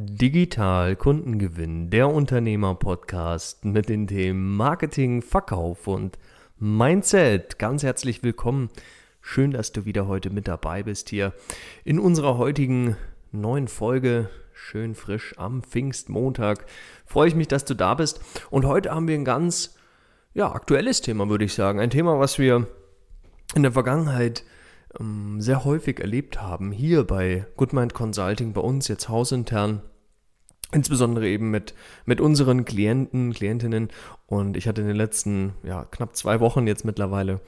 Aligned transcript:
Digital 0.00 0.94
Kundengewinn, 0.94 1.90
der 1.90 2.08
Unternehmer-Podcast 2.08 3.64
mit 3.64 3.88
den 3.88 4.06
Themen 4.06 4.56
Marketing, 4.56 5.22
Verkauf 5.22 5.88
und 5.88 6.20
Mindset. 6.60 7.58
Ganz 7.58 7.82
herzlich 7.82 8.22
willkommen. 8.22 8.68
Schön, 9.20 9.50
dass 9.50 9.72
du 9.72 9.86
wieder 9.86 10.06
heute 10.06 10.30
mit 10.30 10.46
dabei 10.46 10.84
bist 10.84 11.08
hier 11.08 11.32
in 11.82 11.98
unserer 11.98 12.38
heutigen 12.38 12.96
neuen 13.32 13.66
Folge. 13.66 14.30
Schön 14.52 14.94
frisch 14.94 15.34
am 15.36 15.64
Pfingstmontag. 15.64 16.66
Freue 17.04 17.26
ich 17.26 17.34
mich, 17.34 17.48
dass 17.48 17.64
du 17.64 17.74
da 17.74 17.94
bist. 17.94 18.20
Und 18.50 18.66
heute 18.66 18.92
haben 18.92 19.08
wir 19.08 19.16
ein 19.16 19.24
ganz 19.24 19.74
ja, 20.32 20.52
aktuelles 20.52 21.00
Thema, 21.00 21.28
würde 21.28 21.44
ich 21.44 21.54
sagen. 21.54 21.80
Ein 21.80 21.90
Thema, 21.90 22.20
was 22.20 22.38
wir 22.38 22.68
in 23.56 23.64
der 23.64 23.72
Vergangenheit 23.72 24.44
ähm, 24.44 24.52
sehr 25.38 25.64
häufig 25.64 26.00
erlebt 26.00 26.40
haben, 26.40 26.72
hier 26.72 27.04
bei 27.04 27.46
Goodmind 27.56 27.94
Consulting, 27.94 28.52
bei 28.52 28.60
uns 28.60 28.88
jetzt 28.88 29.08
hausintern, 29.08 29.82
insbesondere 30.72 31.28
eben 31.28 31.50
mit, 31.50 31.74
mit 32.04 32.20
unseren 32.20 32.64
Klienten, 32.64 33.32
Klientinnen. 33.32 33.90
Und 34.26 34.56
ich 34.56 34.66
hatte 34.66 34.80
in 34.80 34.88
den 34.88 34.96
letzten 34.96 35.54
ja, 35.62 35.84
knapp 35.84 36.16
zwei 36.16 36.40
Wochen 36.40 36.66
jetzt 36.66 36.84
mittlerweile 36.84 37.40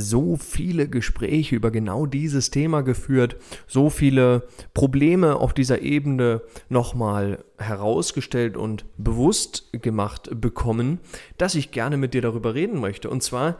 so 0.00 0.36
viele 0.36 0.88
Gespräche 0.88 1.56
über 1.56 1.72
genau 1.72 2.06
dieses 2.06 2.50
Thema 2.50 2.82
geführt, 2.82 3.36
so 3.66 3.90
viele 3.90 4.46
Probleme 4.72 5.36
auf 5.36 5.52
dieser 5.52 5.82
Ebene 5.82 6.42
nochmal 6.68 7.44
herausgestellt 7.58 8.56
und 8.56 8.84
bewusst 8.96 9.72
gemacht 9.72 10.30
bekommen, 10.40 11.00
dass 11.36 11.56
ich 11.56 11.72
gerne 11.72 11.96
mit 11.96 12.14
dir 12.14 12.22
darüber 12.22 12.54
reden 12.54 12.78
möchte. 12.78 13.10
Und 13.10 13.24
zwar, 13.24 13.58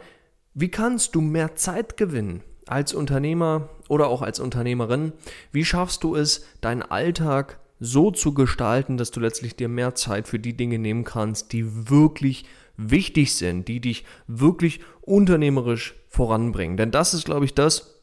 wie 0.53 0.69
kannst 0.69 1.13
du 1.13 1.19
mehr 1.19 1.55
Zeit 1.55 1.97
gewinnen? 1.97 2.41
Als 2.69 2.93
Unternehmer 2.93 3.69
oder 3.87 4.07
auch 4.07 4.21
als 4.21 4.39
Unternehmerin, 4.39 5.13
wie 5.51 5.65
schaffst 5.65 6.03
du 6.03 6.15
es, 6.15 6.45
deinen 6.61 6.83
Alltag 6.83 7.59
so 7.79 8.11
zu 8.11 8.33
gestalten, 8.33 8.97
dass 8.97 9.11
du 9.11 9.19
letztlich 9.19 9.55
dir 9.55 9.69
mehr 9.69 9.95
Zeit 9.95 10.27
für 10.27 10.39
die 10.39 10.55
Dinge 10.55 10.79
nehmen 10.79 11.03
kannst, 11.03 11.53
die 11.53 11.89
wirklich 11.89 12.45
wichtig 12.77 13.35
sind, 13.35 13.67
die 13.67 13.79
dich 13.79 14.05
wirklich 14.27 14.81
unternehmerisch 15.01 15.95
voranbringen. 16.09 16.77
Denn 16.77 16.91
das 16.91 17.13
ist, 17.13 17.25
glaube 17.25 17.45
ich, 17.45 17.53
das, 17.53 18.01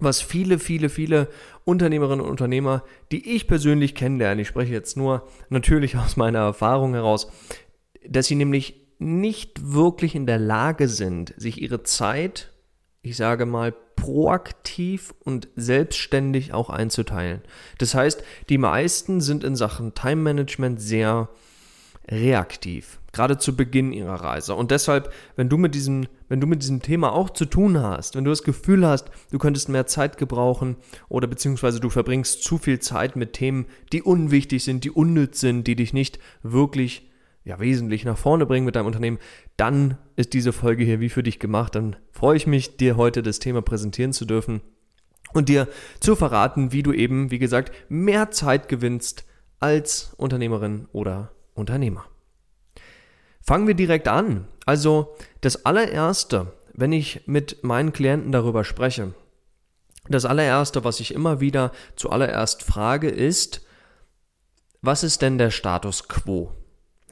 was 0.00 0.20
viele, 0.20 0.58
viele, 0.58 0.88
viele 0.88 1.28
Unternehmerinnen 1.64 2.24
und 2.24 2.30
Unternehmer, 2.30 2.82
die 3.12 3.34
ich 3.34 3.46
persönlich 3.46 3.94
kennenlerne, 3.94 4.42
ich 4.42 4.48
spreche 4.48 4.72
jetzt 4.72 4.96
nur 4.96 5.28
natürlich 5.50 5.96
aus 5.98 6.16
meiner 6.16 6.40
Erfahrung 6.40 6.94
heraus, 6.94 7.28
dass 8.06 8.26
sie 8.26 8.34
nämlich 8.34 8.82
nicht 8.98 9.72
wirklich 9.72 10.14
in 10.14 10.26
der 10.26 10.38
Lage 10.38 10.88
sind, 10.88 11.34
sich 11.36 11.60
ihre 11.60 11.82
Zeit 11.82 12.54
ich 13.04 13.18
sage 13.18 13.44
mal, 13.44 13.74
proaktiv 14.04 15.14
und 15.24 15.48
selbstständig 15.56 16.52
auch 16.52 16.68
einzuteilen. 16.68 17.40
Das 17.78 17.94
heißt, 17.94 18.22
die 18.50 18.58
meisten 18.58 19.22
sind 19.22 19.42
in 19.44 19.56
Sachen 19.56 19.94
Time 19.94 20.20
Management 20.20 20.78
sehr 20.78 21.30
reaktiv, 22.10 23.00
gerade 23.12 23.38
zu 23.38 23.56
Beginn 23.56 23.92
ihrer 23.92 24.16
Reise. 24.16 24.56
Und 24.56 24.72
deshalb, 24.72 25.10
wenn 25.36 25.48
du 25.48 25.56
mit 25.56 25.74
diesem, 25.74 26.06
wenn 26.28 26.38
du 26.38 26.46
mit 26.46 26.60
diesem 26.60 26.82
Thema 26.82 27.14
auch 27.14 27.30
zu 27.30 27.46
tun 27.46 27.80
hast, 27.80 28.14
wenn 28.14 28.24
du 28.24 28.30
das 28.30 28.42
Gefühl 28.42 28.86
hast, 28.86 29.10
du 29.30 29.38
könntest 29.38 29.70
mehr 29.70 29.86
Zeit 29.86 30.18
gebrauchen 30.18 30.76
oder 31.08 31.26
beziehungsweise 31.26 31.80
du 31.80 31.88
verbringst 31.88 32.44
zu 32.44 32.58
viel 32.58 32.80
Zeit 32.80 33.16
mit 33.16 33.32
Themen, 33.32 33.64
die 33.90 34.02
unwichtig 34.02 34.64
sind, 34.64 34.84
die 34.84 34.90
unnütz 34.90 35.40
sind, 35.40 35.66
die 35.66 35.76
dich 35.76 35.94
nicht 35.94 36.18
wirklich 36.42 37.08
ja, 37.44 37.60
wesentlich 37.60 38.04
nach 38.04 38.16
vorne 38.16 38.46
bringen 38.46 38.64
mit 38.64 38.74
deinem 38.74 38.86
Unternehmen, 38.86 39.18
dann 39.56 39.98
ist 40.16 40.32
diese 40.32 40.52
Folge 40.52 40.84
hier 40.84 41.00
wie 41.00 41.10
für 41.10 41.22
dich 41.22 41.38
gemacht. 41.38 41.74
Dann 41.74 41.96
freue 42.10 42.36
ich 42.36 42.46
mich, 42.46 42.76
dir 42.76 42.96
heute 42.96 43.22
das 43.22 43.38
Thema 43.38 43.60
präsentieren 43.62 44.12
zu 44.12 44.24
dürfen 44.24 44.62
und 45.34 45.48
dir 45.48 45.68
zu 46.00 46.16
verraten, 46.16 46.72
wie 46.72 46.82
du 46.82 46.92
eben, 46.92 47.30
wie 47.30 47.38
gesagt, 47.38 47.72
mehr 47.88 48.30
Zeit 48.30 48.68
gewinnst 48.68 49.26
als 49.60 50.14
Unternehmerin 50.16 50.88
oder 50.92 51.32
Unternehmer. 51.54 52.06
Fangen 53.42 53.66
wir 53.66 53.74
direkt 53.74 54.08
an. 54.08 54.48
Also 54.64 55.14
das 55.42 55.66
allererste, 55.66 56.52
wenn 56.72 56.92
ich 56.92 57.26
mit 57.26 57.62
meinen 57.62 57.92
Klienten 57.92 58.32
darüber 58.32 58.64
spreche, 58.64 59.14
das 60.08 60.24
allererste, 60.24 60.84
was 60.84 61.00
ich 61.00 61.14
immer 61.14 61.40
wieder 61.40 61.72
zuallererst 61.96 62.62
frage, 62.62 63.08
ist, 63.08 63.66
was 64.80 65.02
ist 65.02 65.22
denn 65.22 65.38
der 65.38 65.50
Status 65.50 66.08
quo? 66.08 66.52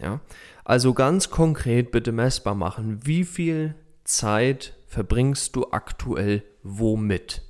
Ja? 0.00 0.20
Also 0.64 0.94
ganz 0.94 1.30
konkret 1.30 1.91
bitte 1.91 2.12
messbar 2.12 2.54
machen, 2.54 3.00
wie 3.04 3.25
viel 3.25 3.75
Zeit 4.04 4.75
verbringst 4.86 5.56
du 5.56 5.69
aktuell 5.70 6.42
womit? 6.62 7.42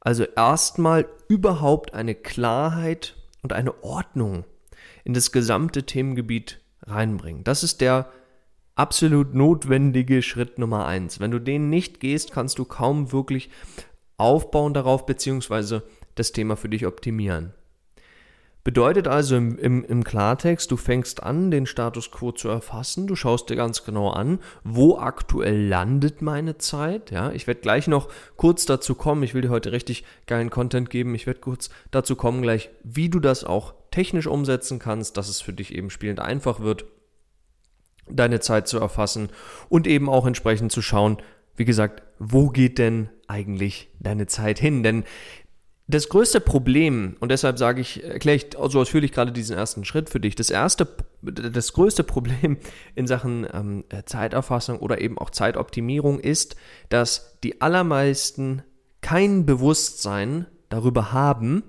Also 0.00 0.24
erstmal 0.24 1.06
überhaupt 1.28 1.94
eine 1.94 2.14
Klarheit 2.14 3.16
und 3.42 3.52
eine 3.52 3.82
Ordnung 3.84 4.44
in 5.04 5.14
das 5.14 5.32
gesamte 5.32 5.84
Themengebiet 5.84 6.60
reinbringen. 6.82 7.44
Das 7.44 7.62
ist 7.62 7.80
der 7.80 8.10
absolut 8.74 9.34
notwendige 9.34 10.22
Schritt 10.22 10.58
Nummer 10.58 10.86
eins. 10.86 11.20
Wenn 11.20 11.30
du 11.30 11.38
den 11.38 11.70
nicht 11.70 12.00
gehst, 12.00 12.32
kannst 12.32 12.58
du 12.58 12.64
kaum 12.64 13.12
wirklich 13.12 13.50
aufbauen 14.16 14.74
darauf, 14.74 15.06
beziehungsweise 15.06 15.82
das 16.14 16.32
Thema 16.32 16.56
für 16.56 16.68
dich 16.68 16.86
optimieren. 16.86 17.54
Bedeutet 18.64 19.08
also 19.08 19.34
im, 19.34 19.58
im, 19.58 19.84
im 19.84 20.04
Klartext, 20.04 20.70
du 20.70 20.76
fängst 20.76 21.20
an, 21.20 21.50
den 21.50 21.66
Status 21.66 22.12
quo 22.12 22.30
zu 22.30 22.48
erfassen, 22.48 23.08
du 23.08 23.16
schaust 23.16 23.50
dir 23.50 23.56
ganz 23.56 23.82
genau 23.84 24.10
an, 24.10 24.38
wo 24.62 24.98
aktuell 24.98 25.66
landet 25.66 26.22
meine 26.22 26.58
Zeit. 26.58 27.10
Ja, 27.10 27.32
ich 27.32 27.48
werde 27.48 27.60
gleich 27.60 27.88
noch 27.88 28.08
kurz 28.36 28.64
dazu 28.64 28.94
kommen, 28.94 29.24
ich 29.24 29.34
will 29.34 29.42
dir 29.42 29.50
heute 29.50 29.72
richtig 29.72 30.04
geilen 30.26 30.48
Content 30.48 30.90
geben, 30.90 31.16
ich 31.16 31.26
werde 31.26 31.40
kurz 31.40 31.70
dazu 31.90 32.14
kommen 32.14 32.40
gleich, 32.40 32.70
wie 32.84 33.08
du 33.08 33.18
das 33.18 33.42
auch 33.42 33.74
technisch 33.90 34.28
umsetzen 34.28 34.78
kannst, 34.78 35.16
dass 35.16 35.28
es 35.28 35.40
für 35.40 35.52
dich 35.52 35.74
eben 35.74 35.90
spielend 35.90 36.20
einfach 36.20 36.60
wird, 36.60 36.84
deine 38.08 38.38
Zeit 38.38 38.68
zu 38.68 38.78
erfassen 38.78 39.30
und 39.68 39.88
eben 39.88 40.08
auch 40.08 40.24
entsprechend 40.24 40.70
zu 40.70 40.82
schauen, 40.82 41.18
wie 41.56 41.64
gesagt, 41.64 42.02
wo 42.18 42.48
geht 42.48 42.78
denn 42.78 43.10
eigentlich 43.26 43.88
deine 44.00 44.26
Zeit 44.26 44.58
hin? 44.58 44.82
Denn 44.82 45.04
das 45.92 46.08
größte 46.08 46.40
Problem, 46.40 47.16
und 47.20 47.30
deshalb 47.30 47.58
sage 47.58 47.80
ich, 47.80 48.02
erkläre 48.02 48.36
ich 48.36 48.46
so 48.68 48.80
ausführlich 48.80 49.12
gerade 49.12 49.30
diesen 49.30 49.56
ersten 49.56 49.84
Schritt 49.84 50.08
für 50.08 50.20
dich, 50.20 50.34
das 50.34 50.48
erste, 50.48 50.88
das 51.20 51.72
größte 51.74 52.02
Problem 52.02 52.56
in 52.94 53.06
Sachen 53.06 53.46
ähm, 53.52 53.84
Zeiterfassung 54.06 54.78
oder 54.78 55.00
eben 55.00 55.18
auch 55.18 55.30
Zeitoptimierung 55.30 56.18
ist, 56.18 56.56
dass 56.88 57.38
die 57.44 57.60
allermeisten 57.60 58.62
kein 59.02 59.44
Bewusstsein 59.44 60.46
darüber 60.70 61.12
haben, 61.12 61.62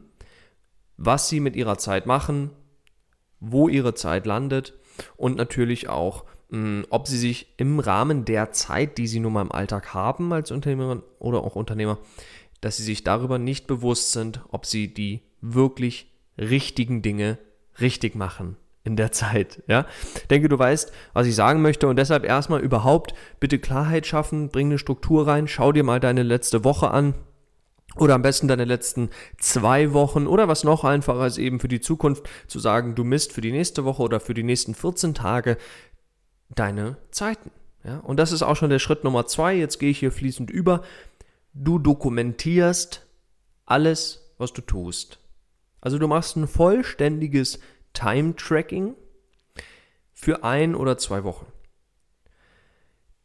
was 0.95 1.27
sie 1.27 1.41
mit 1.41 1.55
ihrer 1.57 1.77
Zeit 1.77 2.05
machen, 2.05 2.51
wo 3.41 3.67
ihre 3.67 3.93
Zeit 3.93 4.25
landet 4.25 4.73
und 5.17 5.35
natürlich 5.35 5.89
auch, 5.89 6.23
mh, 6.49 6.59
hm, 6.59 6.85
ob 6.89 7.07
sie 7.07 7.17
sich 7.17 7.53
im 7.57 7.79
Rahmen 7.79 8.23
der 8.23 8.53
Zeit, 8.53 8.97
die 8.97 9.07
sie 9.07 9.19
nun 9.19 9.33
mal 9.33 9.41
im 9.41 9.51
Alltag 9.51 9.93
haben 9.93 10.31
als 10.31 10.51
Unternehmerin 10.51 11.03
oder 11.19 11.43
auch 11.43 11.57
Unternehmer, 11.57 11.97
dass 12.63 12.77
sie 12.77 12.83
sich 12.83 13.03
darüber 13.03 13.37
nicht 13.37 13.67
bewusst 13.67 14.11
sind, 14.11 14.41
ob 14.49 14.65
sie 14.65 14.93
die 14.93 15.21
wirklich 15.41 16.11
richtigen 16.37 17.01
Dinge 17.01 17.37
richtig 17.79 18.15
machen 18.15 18.57
in 18.83 18.95
der 18.95 19.11
Zeit. 19.11 19.63
Ja, 19.67 19.85
denke, 20.29 20.49
du 20.49 20.57
weißt, 20.57 20.91
was 21.13 21.27
ich 21.27 21.35
sagen 21.35 21.61
möchte 21.61 21.87
und 21.87 21.97
deshalb 21.97 22.25
erstmal 22.25 22.61
überhaupt 22.61 23.13
bitte 23.39 23.59
Klarheit 23.59 24.05
schaffen, 24.05 24.49
bring 24.49 24.67
eine 24.67 24.77
Struktur 24.77 25.27
rein, 25.27 25.47
schau 25.47 25.71
dir 25.71 25.83
mal 25.83 25.99
deine 25.99 26.23
letzte 26.23 26.63
Woche 26.63 26.91
an. 26.91 27.15
Oder 27.95 28.15
am 28.15 28.23
besten 28.23 28.47
deine 28.47 28.65
letzten 28.65 29.11
zwei 29.37 29.93
Wochen 29.93 30.25
oder 30.25 30.47
was 30.47 30.63
noch 30.63 30.83
einfacher 30.83 31.27
ist 31.27 31.37
eben 31.37 31.59
für 31.59 31.67
die 31.67 31.81
Zukunft 31.81 32.27
zu 32.47 32.57
sagen, 32.57 32.95
du 32.95 33.03
misst 33.03 33.33
für 33.33 33.41
die 33.41 33.51
nächste 33.51 33.85
Woche 33.85 34.01
oder 34.01 34.19
für 34.19 34.33
die 34.33 34.41
nächsten 34.41 34.73
14 34.73 35.13
Tage 35.13 35.57
deine 36.49 36.97
Zeiten. 37.11 37.51
Ja, 37.83 37.99
und 37.99 38.17
das 38.17 38.31
ist 38.31 38.41
auch 38.41 38.55
schon 38.55 38.69
der 38.69 38.79
Schritt 38.79 39.03
Nummer 39.03 39.27
zwei. 39.27 39.55
Jetzt 39.55 39.77
gehe 39.77 39.91
ich 39.91 39.99
hier 39.99 40.11
fließend 40.11 40.49
über. 40.49 40.83
Du 41.53 41.77
dokumentierst 41.79 43.05
alles, 43.65 44.33
was 44.37 44.53
du 44.53 44.61
tust. 44.61 45.19
Also 45.81 45.99
du 45.99 46.07
machst 46.07 46.35
ein 46.35 46.47
vollständiges 46.47 47.59
Time-Tracking 47.93 48.95
für 50.13 50.43
ein 50.43 50.75
oder 50.75 50.97
zwei 50.97 51.23
Wochen. 51.23 51.45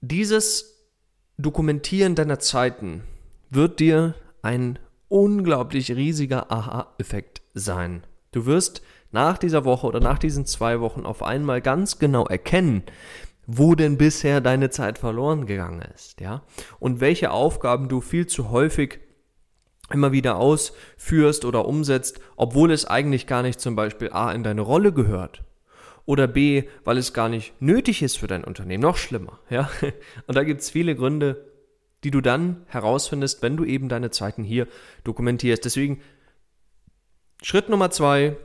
Dieses 0.00 0.74
Dokumentieren 1.38 2.16
deiner 2.16 2.40
Zeiten 2.40 3.04
wird 3.48 3.78
dir 3.78 4.14
ein 4.42 4.78
unglaublich 5.08 5.92
riesiger 5.92 6.50
Aha-Effekt 6.50 7.42
sein. 7.54 8.02
Du 8.32 8.44
wirst 8.44 8.82
nach 9.12 9.38
dieser 9.38 9.64
Woche 9.64 9.86
oder 9.86 10.00
nach 10.00 10.18
diesen 10.18 10.46
zwei 10.46 10.80
Wochen 10.80 11.06
auf 11.06 11.22
einmal 11.22 11.62
ganz 11.62 11.98
genau 11.98 12.26
erkennen, 12.26 12.82
wo 13.50 13.74
denn 13.74 13.96
bisher 13.96 14.42
deine 14.42 14.68
Zeit 14.68 14.98
verloren 14.98 15.46
gegangen 15.46 15.80
ist, 15.94 16.20
ja? 16.20 16.42
Und 16.78 17.00
welche 17.00 17.30
Aufgaben 17.30 17.88
du 17.88 18.02
viel 18.02 18.26
zu 18.26 18.50
häufig 18.50 19.00
immer 19.90 20.12
wieder 20.12 20.36
ausführst 20.36 21.46
oder 21.46 21.64
umsetzt, 21.64 22.20
obwohl 22.36 22.70
es 22.70 22.84
eigentlich 22.84 23.26
gar 23.26 23.42
nicht 23.42 23.58
zum 23.58 23.74
Beispiel 23.74 24.10
A 24.12 24.32
in 24.32 24.42
deine 24.42 24.60
Rolle 24.60 24.92
gehört 24.92 25.44
oder 26.04 26.26
B, 26.26 26.64
weil 26.84 26.98
es 26.98 27.14
gar 27.14 27.30
nicht 27.30 27.54
nötig 27.58 28.02
ist 28.02 28.18
für 28.18 28.26
dein 28.26 28.44
Unternehmen, 28.44 28.82
noch 28.82 28.98
schlimmer, 28.98 29.38
ja? 29.48 29.70
Und 30.26 30.36
da 30.36 30.44
gibt's 30.44 30.68
viele 30.68 30.94
Gründe, 30.94 31.46
die 32.04 32.10
du 32.10 32.20
dann 32.20 32.66
herausfindest, 32.66 33.40
wenn 33.40 33.56
du 33.56 33.64
eben 33.64 33.88
deine 33.88 34.10
Zeiten 34.10 34.44
hier 34.44 34.68
dokumentierst. 35.04 35.64
Deswegen 35.64 36.02
Schritt 37.42 37.70
Nummer 37.70 37.90
zwei, 37.90 38.36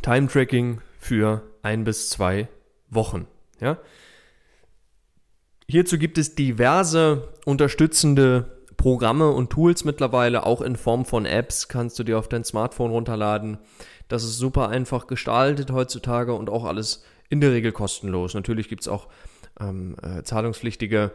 Time 0.00 0.28
Tracking 0.28 0.80
für 0.98 1.42
ein 1.60 1.84
bis 1.84 2.08
zwei 2.08 2.48
Wochen. 2.88 3.26
Ja? 3.60 3.76
Hierzu 5.68 5.98
gibt 5.98 6.16
es 6.16 6.36
diverse 6.36 7.28
unterstützende 7.44 8.56
Programme 8.76 9.30
und 9.30 9.50
Tools 9.50 9.84
mittlerweile, 9.84 10.46
auch 10.46 10.60
in 10.60 10.76
Form 10.76 11.04
von 11.04 11.26
Apps, 11.26 11.66
kannst 11.66 11.98
du 11.98 12.04
dir 12.04 12.18
auf 12.18 12.28
dein 12.28 12.44
Smartphone 12.44 12.92
runterladen. 12.92 13.58
Das 14.06 14.22
ist 14.22 14.38
super 14.38 14.68
einfach 14.68 15.08
gestaltet 15.08 15.72
heutzutage 15.72 16.34
und 16.34 16.50
auch 16.50 16.64
alles 16.64 17.04
in 17.30 17.40
der 17.40 17.50
Regel 17.50 17.72
kostenlos. 17.72 18.34
Natürlich 18.34 18.68
gibt 18.68 18.82
es 18.82 18.88
auch 18.88 19.08
ähm, 19.58 19.96
äh, 20.02 20.22
zahlungspflichtige 20.22 21.10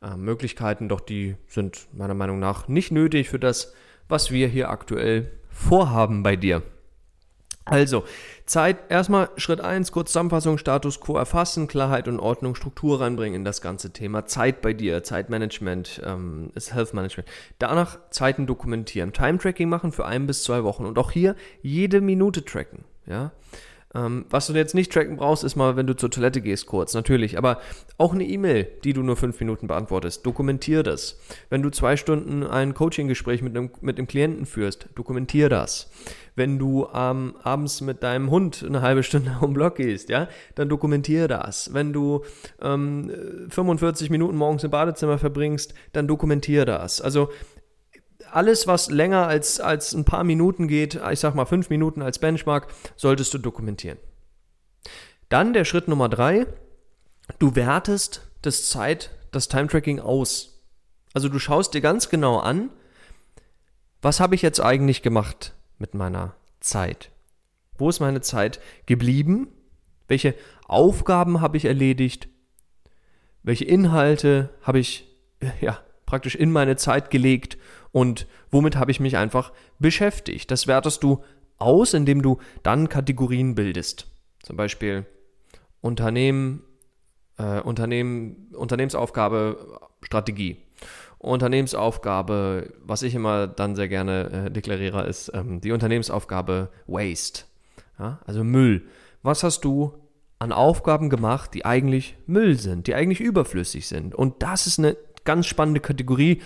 äh, 0.00 0.16
Möglichkeiten, 0.16 0.88
doch 0.88 1.00
die 1.00 1.34
sind 1.48 1.88
meiner 1.92 2.14
Meinung 2.14 2.38
nach 2.38 2.68
nicht 2.68 2.92
nötig 2.92 3.28
für 3.28 3.40
das, 3.40 3.72
was 4.08 4.30
wir 4.30 4.46
hier 4.46 4.70
aktuell 4.70 5.32
vorhaben 5.50 6.22
bei 6.22 6.36
dir. 6.36 6.62
Also, 7.68 8.04
Zeit, 8.46 8.78
erstmal 8.90 9.28
Schritt 9.36 9.60
1, 9.60 9.90
kurz 9.90 10.12
Zusammenfassung, 10.12 10.56
Status 10.56 11.00
quo 11.00 11.16
erfassen, 11.16 11.66
Klarheit 11.66 12.06
und 12.06 12.20
Ordnung, 12.20 12.54
Struktur 12.54 13.00
reinbringen 13.00 13.40
in 13.40 13.44
das 13.44 13.60
ganze 13.60 13.92
Thema. 13.92 14.24
Zeit 14.24 14.62
bei 14.62 14.72
dir, 14.72 15.02
Zeitmanagement, 15.02 16.00
ähm, 16.04 16.52
ist 16.54 16.72
Health 16.72 16.94
Management. 16.94 17.28
Danach 17.58 17.98
Zeiten 18.10 18.46
dokumentieren, 18.46 19.12
Time-Tracking 19.12 19.68
machen 19.68 19.90
für 19.90 20.06
ein 20.06 20.28
bis 20.28 20.44
zwei 20.44 20.62
Wochen 20.62 20.86
und 20.86 20.96
auch 20.96 21.10
hier 21.10 21.34
jede 21.60 22.00
Minute 22.00 22.44
tracken. 22.44 22.84
Ja? 23.04 23.32
Ähm, 23.96 24.26
was 24.28 24.46
du 24.46 24.52
jetzt 24.52 24.74
nicht 24.74 24.92
tracken 24.92 25.16
brauchst, 25.16 25.42
ist 25.42 25.56
mal, 25.56 25.76
wenn 25.76 25.86
du 25.86 25.96
zur 25.96 26.10
Toilette 26.10 26.42
gehst, 26.42 26.66
kurz, 26.66 26.92
natürlich. 26.92 27.38
Aber 27.38 27.58
auch 27.96 28.12
eine 28.12 28.24
E-Mail, 28.24 28.68
die 28.84 28.92
du 28.92 29.02
nur 29.02 29.16
fünf 29.16 29.40
Minuten 29.40 29.66
beantwortest, 29.66 30.26
dokumentier 30.26 30.82
das. 30.82 31.18
Wenn 31.48 31.62
du 31.62 31.70
zwei 31.70 31.96
Stunden 31.96 32.42
ein 32.44 32.74
Coaching-Gespräch 32.74 33.42
mit 33.42 33.56
einem, 33.56 33.70
mit 33.80 33.98
einem 33.98 34.06
Klienten 34.06 34.44
führst, 34.44 34.88
dokumentier 34.94 35.48
das. 35.48 35.90
Wenn 36.34 36.58
du 36.58 36.86
ähm, 36.94 37.34
abends 37.42 37.80
mit 37.80 38.02
deinem 38.02 38.30
Hund 38.30 38.62
eine 38.66 38.82
halbe 38.82 39.02
Stunde 39.02 39.38
um 39.40 39.54
Block 39.54 39.76
gehst, 39.76 40.10
ja, 40.10 40.28
dann 40.54 40.68
dokumentier 40.68 41.28
das. 41.28 41.72
Wenn 41.72 41.94
du 41.94 42.22
ähm, 42.60 43.10
45 43.48 44.10
Minuten 44.10 44.36
morgens 44.36 44.62
im 44.62 44.70
Badezimmer 44.70 45.18
verbringst, 45.18 45.72
dann 45.92 46.06
dokumentier 46.06 46.66
das. 46.66 47.00
Also 47.00 47.30
alles, 48.32 48.66
was 48.66 48.90
länger 48.90 49.26
als, 49.26 49.60
als 49.60 49.92
ein 49.92 50.04
paar 50.04 50.24
Minuten 50.24 50.68
geht, 50.68 51.00
ich 51.10 51.20
sag 51.20 51.34
mal 51.34 51.44
fünf 51.44 51.70
Minuten 51.70 52.02
als 52.02 52.18
Benchmark, 52.18 52.68
solltest 52.96 53.32
du 53.34 53.38
dokumentieren. 53.38 53.98
Dann 55.28 55.52
der 55.52 55.64
Schritt 55.64 55.88
Nummer 55.88 56.08
drei, 56.08 56.46
du 57.38 57.54
wertest 57.54 58.22
das 58.42 58.68
Zeit, 58.68 59.10
das 59.32 59.48
Time-Tracking 59.48 60.00
aus. 60.00 60.62
Also 61.14 61.28
du 61.28 61.38
schaust 61.38 61.74
dir 61.74 61.80
ganz 61.80 62.08
genau 62.08 62.38
an, 62.38 62.70
was 64.02 64.20
habe 64.20 64.34
ich 64.34 64.42
jetzt 64.42 64.60
eigentlich 64.60 65.02
gemacht 65.02 65.54
mit 65.78 65.94
meiner 65.94 66.34
Zeit? 66.60 67.10
Wo 67.78 67.88
ist 67.88 68.00
meine 68.00 68.20
Zeit 68.20 68.60
geblieben? 68.86 69.48
Welche 70.08 70.34
Aufgaben 70.66 71.40
habe 71.40 71.56
ich 71.56 71.64
erledigt? 71.64 72.28
Welche 73.42 73.64
Inhalte 73.64 74.50
habe 74.62 74.78
ich 74.78 75.08
ja, 75.60 75.78
praktisch 76.06 76.36
in 76.36 76.50
meine 76.50 76.76
Zeit 76.76 77.10
gelegt 77.10 77.58
und 77.92 78.26
womit 78.50 78.76
habe 78.76 78.90
ich 78.90 79.00
mich 79.00 79.16
einfach 79.16 79.52
beschäftigt. 79.78 80.50
Das 80.50 80.66
wertest 80.66 81.02
du 81.02 81.22
aus, 81.58 81.94
indem 81.94 82.22
du 82.22 82.38
dann 82.62 82.88
Kategorien 82.88 83.54
bildest. 83.54 84.06
Zum 84.42 84.56
Beispiel 84.56 85.06
Unternehmen, 85.80 86.62
äh, 87.38 87.60
Unternehmen, 87.60 88.52
Unternehmensaufgabe, 88.54 89.80
Strategie. 90.02 90.58
Unternehmensaufgabe, 91.18 92.72
was 92.82 93.02
ich 93.02 93.14
immer 93.14 93.46
dann 93.46 93.74
sehr 93.74 93.88
gerne 93.88 94.46
äh, 94.46 94.50
deklariere, 94.50 95.06
ist 95.06 95.32
ähm, 95.34 95.60
die 95.60 95.72
Unternehmensaufgabe 95.72 96.70
Waste. 96.86 97.44
Ja? 97.98 98.20
Also 98.26 98.44
Müll. 98.44 98.86
Was 99.22 99.42
hast 99.42 99.64
du 99.64 99.94
an 100.38 100.52
Aufgaben 100.52 101.08
gemacht, 101.08 101.54
die 101.54 101.64
eigentlich 101.64 102.16
Müll 102.26 102.56
sind, 102.58 102.86
die 102.86 102.94
eigentlich 102.94 103.20
überflüssig 103.20 103.88
sind? 103.88 104.14
Und 104.14 104.42
das 104.42 104.66
ist 104.66 104.78
eine 104.78 104.96
ganz 105.26 105.46
spannende 105.46 105.80
Kategorie. 105.80 106.40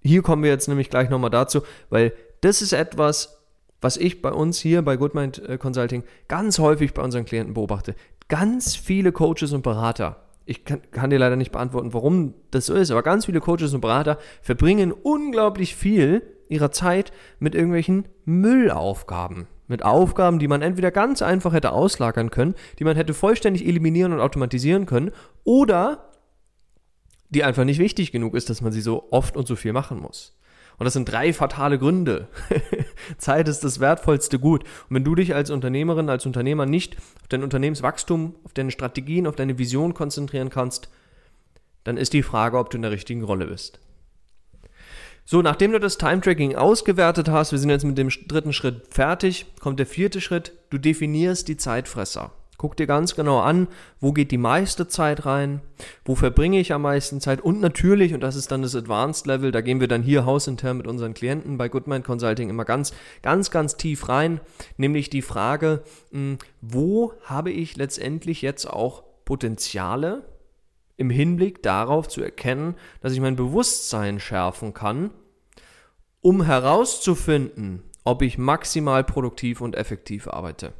Hier 0.00 0.22
kommen 0.22 0.42
wir 0.42 0.50
jetzt 0.50 0.68
nämlich 0.68 0.88
gleich 0.88 1.10
nochmal 1.10 1.30
dazu, 1.30 1.60
weil 1.90 2.14
das 2.40 2.62
ist 2.62 2.72
etwas, 2.72 3.40
was 3.80 3.96
ich 3.96 4.22
bei 4.22 4.32
uns 4.32 4.58
hier 4.58 4.82
bei 4.82 4.96
Goodmind 4.96 5.46
äh, 5.46 5.58
Consulting 5.58 6.04
ganz 6.28 6.58
häufig 6.58 6.94
bei 6.94 7.02
unseren 7.02 7.24
Klienten 7.24 7.54
beobachte. 7.54 7.94
Ganz 8.28 8.76
viele 8.76 9.12
Coaches 9.12 9.52
und 9.52 9.62
Berater, 9.62 10.16
ich 10.46 10.64
kann, 10.64 10.80
kann, 10.90 11.10
dir 11.10 11.18
leider 11.18 11.36
nicht 11.36 11.52
beantworten, 11.52 11.92
warum 11.92 12.34
das 12.50 12.66
so 12.66 12.74
ist, 12.74 12.90
aber 12.90 13.02
ganz 13.02 13.26
viele 13.26 13.40
Coaches 13.40 13.74
und 13.74 13.80
Berater 13.80 14.18
verbringen 14.42 14.92
unglaublich 14.92 15.76
viel 15.76 16.22
ihrer 16.48 16.72
Zeit 16.72 17.12
mit 17.38 17.54
irgendwelchen 17.54 18.06
Müllaufgaben. 18.24 19.46
Mit 19.68 19.84
Aufgaben, 19.84 20.40
die 20.40 20.48
man 20.48 20.62
entweder 20.62 20.90
ganz 20.90 21.22
einfach 21.22 21.52
hätte 21.52 21.70
auslagern 21.70 22.30
können, 22.30 22.56
die 22.80 22.84
man 22.84 22.96
hätte 22.96 23.14
vollständig 23.14 23.66
eliminieren 23.66 24.12
und 24.12 24.18
automatisieren 24.18 24.86
können, 24.86 25.12
oder 25.44 26.09
die 27.30 27.44
einfach 27.44 27.64
nicht 27.64 27.78
wichtig 27.78 28.12
genug 28.12 28.34
ist, 28.34 28.50
dass 28.50 28.60
man 28.60 28.72
sie 28.72 28.80
so 28.80 29.08
oft 29.10 29.36
und 29.36 29.46
so 29.48 29.56
viel 29.56 29.72
machen 29.72 30.00
muss. 30.00 30.36
Und 30.78 30.84
das 30.84 30.94
sind 30.94 31.10
drei 31.10 31.32
fatale 31.32 31.78
Gründe. 31.78 32.28
Zeit 33.18 33.48
ist 33.48 33.64
das 33.64 33.80
wertvollste 33.80 34.38
Gut. 34.38 34.64
Und 34.64 34.96
wenn 34.96 35.04
du 35.04 35.14
dich 35.14 35.34
als 35.34 35.50
Unternehmerin, 35.50 36.08
als 36.08 36.24
Unternehmer 36.24 36.64
nicht 36.64 36.96
auf 36.96 37.28
dein 37.28 37.42
Unternehmenswachstum, 37.42 38.34
auf 38.44 38.54
deine 38.54 38.70
Strategien, 38.70 39.26
auf 39.26 39.36
deine 39.36 39.58
Vision 39.58 39.92
konzentrieren 39.92 40.48
kannst, 40.48 40.88
dann 41.84 41.98
ist 41.98 42.14
die 42.14 42.22
Frage, 42.22 42.58
ob 42.58 42.70
du 42.70 42.78
in 42.78 42.82
der 42.82 42.92
richtigen 42.92 43.22
Rolle 43.22 43.46
bist. 43.46 43.78
So, 45.26 45.42
nachdem 45.42 45.72
du 45.72 45.78
das 45.78 45.98
Time-Tracking 45.98 46.56
ausgewertet 46.56 47.28
hast, 47.28 47.52
wir 47.52 47.58
sind 47.58 47.70
jetzt 47.70 47.84
mit 47.84 47.98
dem 47.98 48.08
dritten 48.08 48.52
Schritt 48.52 48.86
fertig, 48.90 49.46
kommt 49.60 49.78
der 49.78 49.86
vierte 49.86 50.20
Schritt, 50.20 50.52
du 50.70 50.78
definierst 50.78 51.46
die 51.46 51.56
Zeitfresser. 51.56 52.32
Guck 52.60 52.76
dir 52.76 52.86
ganz 52.86 53.14
genau 53.14 53.40
an, 53.40 53.68
wo 54.00 54.12
geht 54.12 54.30
die 54.30 54.36
meiste 54.36 54.86
Zeit 54.86 55.24
rein, 55.24 55.62
wo 56.04 56.14
verbringe 56.14 56.60
ich 56.60 56.74
am 56.74 56.82
meisten 56.82 57.18
Zeit 57.18 57.40
und 57.40 57.58
natürlich, 57.58 58.12
und 58.12 58.20
das 58.20 58.36
ist 58.36 58.52
dann 58.52 58.60
das 58.60 58.76
Advanced 58.76 59.26
Level, 59.26 59.50
da 59.50 59.62
gehen 59.62 59.80
wir 59.80 59.88
dann 59.88 60.02
hier 60.02 60.26
hausintern 60.26 60.76
mit 60.76 60.86
unseren 60.86 61.14
Klienten 61.14 61.56
bei 61.56 61.70
Goodmind 61.70 62.04
Consulting 62.04 62.50
immer 62.50 62.66
ganz, 62.66 62.92
ganz, 63.22 63.50
ganz 63.50 63.78
tief 63.78 64.10
rein, 64.10 64.42
nämlich 64.76 65.08
die 65.08 65.22
Frage, 65.22 65.84
hm, 66.10 66.36
wo 66.60 67.14
habe 67.24 67.50
ich 67.50 67.78
letztendlich 67.78 68.42
jetzt 68.42 68.66
auch 68.66 69.04
Potenziale 69.24 70.26
im 70.98 71.08
Hinblick 71.08 71.62
darauf 71.62 72.08
zu 72.08 72.20
erkennen, 72.20 72.74
dass 73.00 73.14
ich 73.14 73.20
mein 73.20 73.36
Bewusstsein 73.36 74.20
schärfen 74.20 74.74
kann, 74.74 75.12
um 76.20 76.42
herauszufinden, 76.42 77.84
ob 78.04 78.20
ich 78.20 78.36
maximal 78.36 79.02
produktiv 79.02 79.62
und 79.62 79.76
effektiv 79.76 80.28
arbeite. 80.28 80.74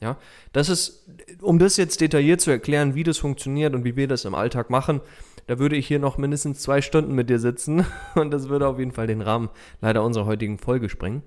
Ja, 0.00 0.16
das 0.52 0.68
ist, 0.68 1.08
um 1.40 1.58
das 1.58 1.76
jetzt 1.76 2.00
detailliert 2.00 2.40
zu 2.40 2.50
erklären, 2.52 2.94
wie 2.94 3.02
das 3.02 3.18
funktioniert 3.18 3.74
und 3.74 3.84
wie 3.84 3.96
wir 3.96 4.06
das 4.06 4.24
im 4.24 4.34
Alltag 4.34 4.70
machen, 4.70 5.00
da 5.48 5.58
würde 5.58 5.76
ich 5.76 5.88
hier 5.88 5.98
noch 5.98 6.18
mindestens 6.18 6.60
zwei 6.60 6.82
Stunden 6.82 7.14
mit 7.14 7.30
dir 7.30 7.40
sitzen 7.40 7.84
und 8.14 8.30
das 8.30 8.48
würde 8.48 8.68
auf 8.68 8.78
jeden 8.78 8.92
Fall 8.92 9.08
den 9.08 9.22
Rahmen 9.22 9.48
leider 9.80 10.04
unserer 10.04 10.26
heutigen 10.26 10.58
Folge 10.58 10.88
sprengen. 10.88 11.22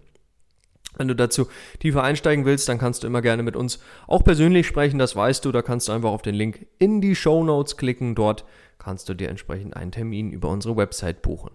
Wenn 0.97 1.07
du 1.07 1.15
dazu 1.15 1.47
tiefer 1.79 2.03
einsteigen 2.03 2.45
willst, 2.45 2.67
dann 2.69 2.77
kannst 2.77 3.03
du 3.03 3.07
immer 3.07 3.21
gerne 3.21 3.43
mit 3.43 3.55
uns 3.55 3.79
auch 4.07 4.23
persönlich 4.23 4.67
sprechen, 4.67 4.99
das 4.99 5.15
weißt 5.15 5.43
du, 5.43 5.51
da 5.51 5.61
kannst 5.61 5.87
du 5.87 5.91
einfach 5.91 6.11
auf 6.11 6.21
den 6.21 6.35
Link 6.35 6.67
in 6.79 7.01
die 7.01 7.15
Show 7.15 7.43
Notes 7.43 7.77
klicken, 7.77 8.15
dort 8.15 8.45
kannst 8.77 9.09
du 9.09 9.13
dir 9.13 9.29
entsprechend 9.29 9.75
einen 9.75 9.91
Termin 9.91 10.31
über 10.31 10.49
unsere 10.49 10.77
Website 10.77 11.21
buchen. 11.21 11.51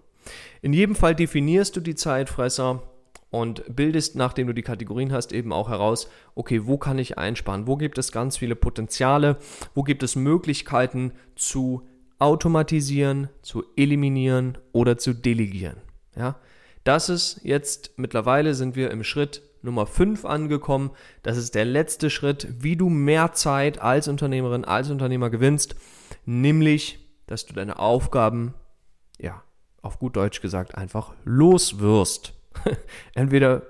In 0.61 0.73
jedem 0.73 0.95
Fall 0.95 1.15
definierst 1.15 1.75
du 1.75 1.81
die 1.81 1.95
Zeitfresser 1.95 2.83
und 3.29 3.63
bildest, 3.75 4.15
nachdem 4.15 4.47
du 4.47 4.53
die 4.53 4.61
Kategorien 4.61 5.11
hast, 5.11 5.33
eben 5.33 5.51
auch 5.51 5.69
heraus, 5.69 6.09
okay, 6.35 6.65
wo 6.65 6.77
kann 6.77 6.97
ich 6.97 7.17
einsparen? 7.17 7.67
Wo 7.67 7.75
gibt 7.75 7.97
es 7.97 8.11
ganz 8.11 8.37
viele 8.37 8.55
Potenziale? 8.55 9.37
Wo 9.73 9.83
gibt 9.83 10.03
es 10.03 10.15
Möglichkeiten 10.15 11.11
zu 11.35 11.87
automatisieren, 12.19 13.29
zu 13.41 13.63
eliminieren 13.75 14.57
oder 14.71 14.97
zu 14.97 15.13
delegieren? 15.13 15.77
Ja, 16.15 16.39
das 16.83 17.09
ist 17.09 17.41
jetzt 17.43 17.97
mittlerweile 17.97 18.53
sind 18.53 18.75
wir 18.75 18.91
im 18.91 19.03
Schritt 19.03 19.41
Nummer 19.61 19.85
5 19.85 20.23
angekommen. 20.23 20.91
Das 21.23 21.37
ist 21.37 21.53
der 21.53 21.65
letzte 21.65 22.09
Schritt, 22.09 22.47
wie 22.59 22.77
du 22.77 22.89
mehr 22.89 23.33
Zeit 23.33 23.81
als 23.81 24.07
Unternehmerin, 24.07 24.63
als 24.63 24.89
Unternehmer 24.89 25.29
gewinnst, 25.29 25.75
nämlich, 26.25 26.99
dass 27.27 27.45
du 27.45 27.53
deine 27.53 27.79
Aufgaben, 27.79 28.53
ja, 29.19 29.43
auf 29.81 29.99
gut 29.99 30.15
Deutsch 30.15 30.41
gesagt, 30.41 30.75
einfach 30.75 31.13
loswirst. 31.25 32.36
Entweder 33.13 33.63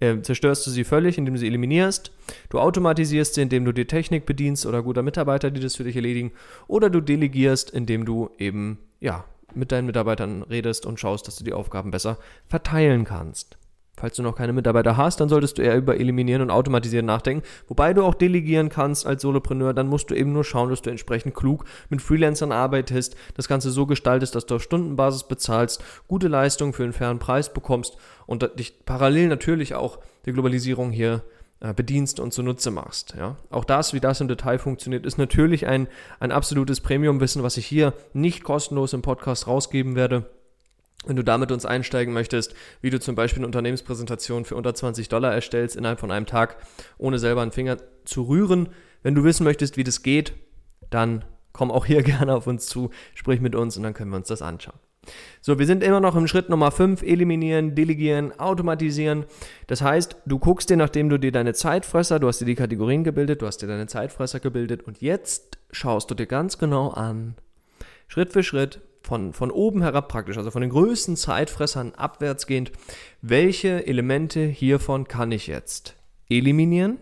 äh, 0.00 0.20
zerstörst 0.20 0.66
du 0.66 0.70
sie 0.70 0.84
völlig, 0.84 1.18
indem 1.18 1.34
du 1.34 1.40
sie 1.40 1.46
eliminierst, 1.46 2.12
du 2.50 2.58
automatisierst 2.58 3.34
sie, 3.34 3.42
indem 3.42 3.64
du 3.64 3.72
die 3.72 3.86
Technik 3.86 4.26
bedienst 4.26 4.66
oder 4.66 4.82
guter 4.82 5.02
Mitarbeiter, 5.02 5.50
die 5.50 5.60
das 5.60 5.76
für 5.76 5.84
dich 5.84 5.96
erledigen, 5.96 6.32
oder 6.66 6.90
du 6.90 7.00
delegierst, 7.00 7.70
indem 7.70 8.04
du 8.04 8.30
eben 8.38 8.78
ja, 9.00 9.24
mit 9.54 9.72
deinen 9.72 9.86
Mitarbeitern 9.86 10.42
redest 10.42 10.86
und 10.86 10.98
schaust, 10.98 11.28
dass 11.28 11.36
du 11.36 11.44
die 11.44 11.52
Aufgaben 11.52 11.90
besser 11.90 12.18
verteilen 12.48 13.04
kannst. 13.04 13.56
Falls 13.96 14.16
du 14.16 14.22
noch 14.22 14.34
keine 14.34 14.52
Mitarbeiter 14.52 14.96
hast, 14.96 15.20
dann 15.20 15.28
solltest 15.28 15.58
du 15.58 15.62
eher 15.62 15.76
über 15.76 15.96
Eliminieren 15.96 16.42
und 16.42 16.50
Automatisieren 16.50 17.06
nachdenken. 17.06 17.46
Wobei 17.68 17.94
du 17.94 18.02
auch 18.04 18.14
delegieren 18.14 18.68
kannst 18.68 19.06
als 19.06 19.22
Solopreneur, 19.22 19.72
dann 19.72 19.86
musst 19.86 20.10
du 20.10 20.14
eben 20.14 20.32
nur 20.32 20.44
schauen, 20.44 20.70
dass 20.70 20.82
du 20.82 20.90
entsprechend 20.90 21.34
klug 21.34 21.64
mit 21.90 22.02
Freelancern 22.02 22.50
arbeitest, 22.50 23.16
das 23.34 23.46
Ganze 23.46 23.70
so 23.70 23.86
gestaltest, 23.86 24.34
dass 24.34 24.46
du 24.46 24.56
auf 24.56 24.62
Stundenbasis 24.62 25.24
bezahlst, 25.24 25.82
gute 26.08 26.28
Leistung 26.28 26.72
für 26.72 26.82
einen 26.82 26.92
fairen 26.92 27.20
Preis 27.20 27.52
bekommst 27.52 27.96
und 28.26 28.58
dich 28.58 28.84
parallel 28.84 29.28
natürlich 29.28 29.74
auch 29.74 29.98
der 30.26 30.32
Globalisierung 30.32 30.90
hier 30.90 31.22
äh, 31.60 31.72
bedienst 31.72 32.18
und 32.18 32.32
zunutze 32.32 32.70
machst. 32.70 33.14
Ja? 33.16 33.36
Auch 33.50 33.64
das, 33.64 33.94
wie 33.94 34.00
das 34.00 34.20
im 34.20 34.28
Detail 34.28 34.58
funktioniert, 34.58 35.06
ist 35.06 35.18
natürlich 35.18 35.66
ein, 35.66 35.86
ein 36.18 36.32
absolutes 36.32 36.80
Premium-Wissen, 36.80 37.42
was 37.42 37.56
ich 37.56 37.66
hier 37.66 37.94
nicht 38.12 38.42
kostenlos 38.42 38.92
im 38.92 39.02
Podcast 39.02 39.46
rausgeben 39.46 39.94
werde. 39.94 40.26
Wenn 41.06 41.16
du 41.16 41.22
damit 41.22 41.52
uns 41.52 41.66
einsteigen 41.66 42.14
möchtest, 42.14 42.54
wie 42.80 42.90
du 42.90 43.00
zum 43.00 43.14
Beispiel 43.14 43.40
eine 43.40 43.46
Unternehmenspräsentation 43.46 44.44
für 44.44 44.56
unter 44.56 44.74
20 44.74 45.08
Dollar 45.08 45.32
erstellst 45.32 45.76
innerhalb 45.76 46.00
von 46.00 46.10
einem 46.10 46.26
Tag, 46.26 46.56
ohne 46.98 47.18
selber 47.18 47.42
einen 47.42 47.52
Finger 47.52 47.78
zu 48.04 48.22
rühren. 48.22 48.68
Wenn 49.02 49.14
du 49.14 49.24
wissen 49.24 49.44
möchtest, 49.44 49.76
wie 49.76 49.84
das 49.84 50.02
geht, 50.02 50.32
dann 50.90 51.24
komm 51.52 51.70
auch 51.70 51.86
hier 51.86 52.02
gerne 52.04 52.34
auf 52.34 52.46
uns 52.46 52.66
zu, 52.66 52.90
sprich 53.14 53.40
mit 53.40 53.54
uns 53.54 53.76
und 53.76 53.82
dann 53.82 53.94
können 53.94 54.10
wir 54.10 54.16
uns 54.16 54.28
das 54.28 54.42
anschauen. 54.42 54.78
So, 55.42 55.58
wir 55.58 55.66
sind 55.66 55.82
immer 55.82 56.00
noch 56.00 56.16
im 56.16 56.26
Schritt 56.26 56.48
Nummer 56.48 56.70
5, 56.70 57.02
eliminieren, 57.02 57.74
delegieren, 57.74 58.38
automatisieren. 58.38 59.26
Das 59.66 59.82
heißt, 59.82 60.16
du 60.24 60.38
guckst 60.38 60.70
dir, 60.70 60.78
nachdem 60.78 61.10
du 61.10 61.18
dir 61.18 61.32
deine 61.32 61.52
Zeitfresser, 61.52 62.18
du 62.18 62.28
hast 62.28 62.40
dir 62.40 62.46
die 62.46 62.54
Kategorien 62.54 63.04
gebildet, 63.04 63.42
du 63.42 63.46
hast 63.46 63.58
dir 63.58 63.66
deine 63.66 63.86
Zeitfresser 63.86 64.40
gebildet 64.40 64.82
und 64.82 65.02
jetzt 65.02 65.58
schaust 65.70 66.10
du 66.10 66.14
dir 66.14 66.26
ganz 66.26 66.58
genau 66.58 66.88
an, 66.88 67.34
Schritt 68.08 68.32
für 68.32 68.42
Schritt, 68.42 68.80
von, 69.04 69.32
von 69.32 69.50
oben 69.50 69.82
herab 69.82 70.08
praktisch, 70.08 70.38
also 70.38 70.50
von 70.50 70.62
den 70.62 70.70
größten 70.70 71.16
Zeitfressern 71.16 71.92
abwärts 71.94 72.46
gehend, 72.46 72.72
welche 73.20 73.86
Elemente 73.86 74.46
hiervon 74.46 75.06
kann 75.06 75.30
ich 75.30 75.46
jetzt 75.46 75.94
eliminieren, 76.28 76.98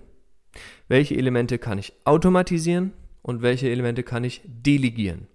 welche 0.89 1.17
Elemente 1.17 1.59
kann 1.59 1.79
ich 1.79 1.93
automatisieren 2.05 2.93
und 3.23 3.41
welche 3.41 3.71
Elemente 3.71 4.03
kann 4.03 4.25
ich 4.25 4.43
delegieren. 4.45 5.29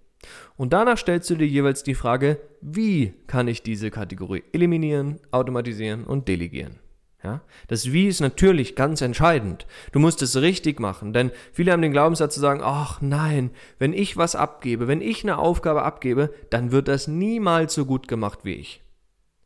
Und 0.56 0.72
danach 0.72 0.98
stellst 0.98 1.30
du 1.30 1.36
dir 1.36 1.46
jeweils 1.46 1.84
die 1.84 1.94
Frage, 1.94 2.38
wie 2.60 3.14
kann 3.26 3.48
ich 3.48 3.62
diese 3.62 3.90
Kategorie 3.90 4.44
eliminieren, 4.52 5.20
automatisieren 5.30 6.04
und 6.04 6.28
delegieren. 6.28 6.80
Ja? 7.22 7.40
Das 7.66 7.92
Wie 7.92 8.06
ist 8.06 8.20
natürlich 8.20 8.76
ganz 8.76 9.00
entscheidend. 9.00 9.66
Du 9.92 9.98
musst 9.98 10.22
es 10.22 10.36
richtig 10.36 10.78
machen, 10.80 11.12
denn 11.12 11.32
viele 11.52 11.72
haben 11.72 11.82
den 11.82 11.92
Glaubenssatz 11.92 12.34
zu 12.34 12.40
sagen, 12.40 12.60
ach 12.62 13.00
nein, 13.00 13.50
wenn 13.78 13.92
ich 13.92 14.16
was 14.16 14.36
abgebe, 14.36 14.88
wenn 14.88 15.00
ich 15.00 15.24
eine 15.24 15.38
Aufgabe 15.38 15.82
abgebe, 15.82 16.32
dann 16.50 16.70
wird 16.70 16.88
das 16.88 17.08
niemals 17.08 17.74
so 17.74 17.86
gut 17.86 18.08
gemacht 18.08 18.40
wie 18.44 18.54
ich. 18.54 18.82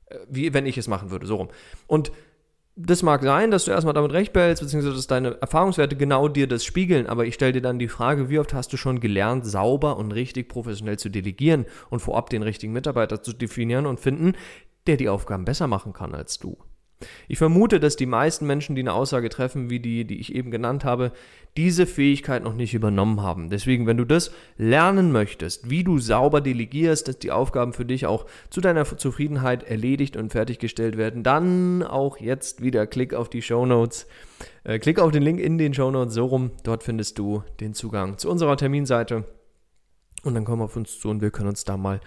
Äh, 0.06 0.18
wie 0.28 0.54
wenn 0.54 0.66
ich 0.66 0.78
es 0.78 0.88
machen 0.88 1.10
würde, 1.10 1.26
so 1.26 1.36
rum. 1.36 1.48
Und 1.86 2.12
das 2.74 3.02
mag 3.02 3.22
sein, 3.22 3.50
dass 3.50 3.66
du 3.66 3.70
erstmal 3.70 3.92
damit 3.92 4.12
recht 4.12 4.32
behältst, 4.32 4.62
beziehungsweise 4.62 4.96
dass 4.96 5.06
deine 5.06 5.40
Erfahrungswerte 5.42 5.94
genau 5.94 6.28
dir 6.28 6.46
das 6.46 6.64
spiegeln, 6.64 7.06
aber 7.06 7.26
ich 7.26 7.34
stelle 7.34 7.52
dir 7.52 7.60
dann 7.60 7.78
die 7.78 7.88
Frage, 7.88 8.30
wie 8.30 8.38
oft 8.38 8.54
hast 8.54 8.72
du 8.72 8.78
schon 8.78 9.00
gelernt, 9.00 9.44
sauber 9.44 9.98
und 9.98 10.12
richtig 10.12 10.48
professionell 10.48 10.98
zu 10.98 11.10
delegieren 11.10 11.66
und 11.90 12.00
vorab 12.00 12.30
den 12.30 12.42
richtigen 12.42 12.72
Mitarbeiter 12.72 13.22
zu 13.22 13.34
definieren 13.34 13.84
und 13.84 14.00
finden, 14.00 14.34
der 14.86 14.96
die 14.96 15.10
Aufgaben 15.10 15.44
besser 15.44 15.66
machen 15.66 15.92
kann 15.92 16.14
als 16.14 16.38
du. 16.38 16.56
Ich 17.28 17.38
vermute, 17.38 17.80
dass 17.80 17.96
die 17.96 18.06
meisten 18.06 18.46
Menschen, 18.46 18.74
die 18.74 18.82
eine 18.82 18.92
Aussage 18.92 19.28
treffen, 19.28 19.70
wie 19.70 19.80
die, 19.80 20.04
die 20.04 20.20
ich 20.20 20.34
eben 20.34 20.50
genannt 20.50 20.84
habe, 20.84 21.12
diese 21.56 21.86
Fähigkeit 21.86 22.42
noch 22.42 22.54
nicht 22.54 22.72
übernommen 22.72 23.20
haben. 23.20 23.50
Deswegen, 23.50 23.86
wenn 23.86 23.98
du 23.98 24.04
das 24.04 24.32
lernen 24.56 25.12
möchtest, 25.12 25.68
wie 25.68 25.84
du 25.84 25.98
sauber 25.98 26.40
delegierst, 26.40 27.08
dass 27.08 27.18
die 27.18 27.30
Aufgaben 27.30 27.72
für 27.72 27.84
dich 27.84 28.06
auch 28.06 28.26
zu 28.48 28.60
deiner 28.60 28.84
Zufriedenheit 28.84 29.62
erledigt 29.62 30.16
und 30.16 30.32
fertiggestellt 30.32 30.96
werden, 30.96 31.22
dann 31.22 31.82
auch 31.82 32.18
jetzt 32.18 32.62
wieder 32.62 32.86
Klick 32.86 33.12
auf 33.12 33.28
die 33.28 33.42
Show 33.42 33.66
Notes. 33.66 34.06
Äh, 34.64 34.78
klick 34.78 34.98
auf 34.98 35.10
den 35.10 35.22
Link 35.22 35.40
in 35.40 35.58
den 35.58 35.74
Show 35.74 35.90
Notes 35.90 36.14
so 36.14 36.24
rum. 36.24 36.52
Dort 36.64 36.82
findest 36.82 37.18
du 37.18 37.42
den 37.60 37.74
Zugang 37.74 38.16
zu 38.16 38.30
unserer 38.30 38.56
Terminseite 38.56 39.24
und 40.24 40.34
dann 40.34 40.44
komm 40.44 40.62
auf 40.62 40.76
uns 40.76 41.00
zu 41.00 41.08
und 41.08 41.20
wir 41.20 41.30
können 41.30 41.48
uns 41.48 41.64
da 41.64 41.76
mal 41.76 42.00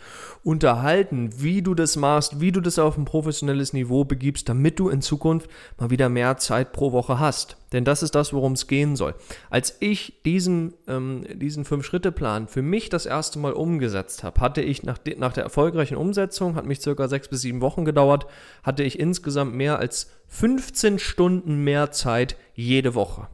unterhalten, 0.44 1.30
wie 1.38 1.62
du 1.62 1.74
das 1.74 1.96
machst, 1.98 2.40
wie 2.40 2.52
du 2.52 2.62
das 2.62 2.80
auf 2.80 2.98
ein 2.98 3.06
professionelles 3.06 3.74
Niveau 3.74 4.06
begibst, 4.06 4.48
damit 4.48 4.80
du 4.80 4.90
in 4.90 5.02
Zukunft 5.02 5.50
mal 5.78 5.90
wieder 5.90 6.08
mehr 6.08 6.38
Zeit 6.38 6.72
pro 6.72 6.92
Woche 6.92 7.20
hast. 7.20 7.58
Denn 7.74 7.84
das 7.84 8.04
ist 8.04 8.16
das, 8.16 8.32
worum 8.32 8.54
es 8.54 8.68
gehen 8.68 8.96
soll. 8.96 9.16
Als 9.50 9.76
ich 9.82 10.22
diesen, 10.24 10.76
ähm, 10.88 11.26
diesen 11.34 11.66
Fünf-Schritte-Plan 11.66 12.48
für 12.48 12.62
mich 12.62 12.88
das 12.88 13.06
erste 13.06 13.38
Mal 13.38 13.52
umgesetzt 13.52 14.24
habe, 14.24 14.40
hatte 14.40 14.62
ich 14.62 14.84
nach, 14.84 14.98
de 14.98 15.18
nach 15.18 15.34
der 15.34 15.44
erfolgreichen 15.44 15.98
Umsetzung, 15.98 16.56
hat 16.56 16.66
mich 16.66 16.80
circa 16.80 17.10
sechs 17.10 17.28
bis 17.28 17.42
sieben 17.42 17.60
Wochen 17.60 17.84
gedauert, 17.84 18.28
hatte 18.64 18.84
ich 18.84 18.98
insgesamt 18.98 19.56
mehr 19.56 19.78
als 19.80 20.10
15 20.28 21.00
Stunden 21.00 21.64
mehr 21.64 21.92
Zeit 21.92 22.38
jede 22.54 22.96
Woche. 22.96 23.28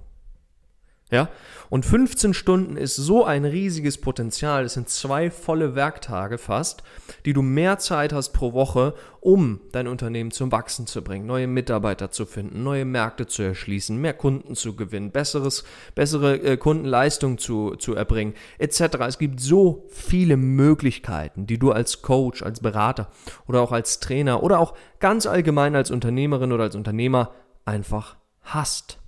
Ja? 1.12 1.30
Und 1.70 1.86
15 1.86 2.34
Stunden 2.34 2.76
ist 2.76 2.96
so 2.96 3.24
ein 3.24 3.46
riesiges 3.46 4.00
Potenzial. 4.00 4.66
Es 4.66 4.74
sind 4.74 4.90
zwei 4.90 5.30
volle 5.30 5.76
Werktage 5.76 6.38
fast, 6.38 6.84
die 7.26 7.34
du 7.34 7.42
mehr 7.42 7.78
Zeit 7.80 8.12
hast 8.12 8.32
pro 8.32 8.54
Woche, 8.54 8.94
um 9.20 9.62
dein 9.72 9.88
Unternehmen 9.88 10.32
zum 10.32 10.52
Wachsen 10.52 10.88
zu 10.88 11.02
bringen, 11.02 11.26
neue 11.26 11.48
Mitarbeiter 11.48 12.12
zu 12.12 12.26
finden, 12.26 12.64
neue 12.64 12.86
Märkte 12.86 13.28
zu 13.28 13.44
erschließen, 13.44 13.96
mehr 13.98 14.14
Kunden 14.14 14.56
zu 14.56 14.76
gewinnen, 14.76 15.12
besseres, 15.12 15.64
bessere 15.96 16.42
äh, 16.42 16.58
Kundenleistung 16.58 17.38
zu, 17.38 17.76
zu 17.76 17.94
erbringen, 17.94 18.34
etc. 18.58 18.82
Es 19.08 19.18
gibt 19.18 19.40
so 19.40 19.86
viele 19.90 20.38
Möglichkeiten, 20.38 21.46
die 21.46 21.60
du 21.60 21.72
als 21.72 22.02
Coach, 22.02 22.42
als 22.42 22.62
Berater 22.62 23.10
oder 23.48 23.62
auch 23.62 23.72
als 23.72 24.00
Trainer 24.00 24.44
oder 24.44 24.60
auch 24.60 24.74
ganz 25.00 25.26
allgemein 25.26 25.76
als 25.76 25.92
Unternehmerin 25.92 26.52
oder 26.52 26.64
als 26.64 26.76
Unternehmer 26.76 27.32
einfach 27.64 28.18
hast. 28.42 29.00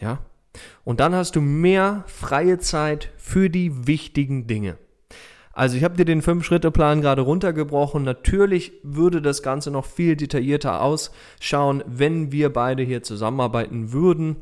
Ja? 0.00 0.18
Und 0.84 1.00
dann 1.00 1.14
hast 1.14 1.36
du 1.36 1.40
mehr 1.40 2.04
freie 2.06 2.58
Zeit 2.58 3.10
für 3.16 3.48
die 3.50 3.86
wichtigen 3.86 4.46
Dinge. 4.46 4.76
Also 5.52 5.76
ich 5.76 5.84
habe 5.84 5.96
dir 5.96 6.04
den 6.04 6.22
Fünf-Schritte-Plan 6.22 7.02
gerade 7.02 7.22
runtergebrochen. 7.22 8.04
Natürlich 8.04 8.72
würde 8.82 9.20
das 9.20 9.42
Ganze 9.42 9.70
noch 9.70 9.84
viel 9.84 10.16
detaillierter 10.16 10.80
ausschauen, 10.80 11.84
wenn 11.86 12.32
wir 12.32 12.50
beide 12.50 12.82
hier 12.82 13.02
zusammenarbeiten 13.02 13.92
würden. 13.92 14.36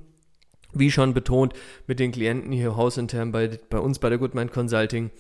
Wie 0.73 0.93
schon 0.93 1.15
betont, 1.15 1.53
mit 1.89 1.99
den 1.99 2.13
Klienten 2.13 2.53
hier 2.53 2.77
hausintern 2.77 3.33
bei, 3.33 3.59
bei 3.71 3.79
uns 3.79 3.99
bei 3.99 4.09
der 4.09 4.19
Goodmind 4.19 4.53
Consulting 4.53 5.11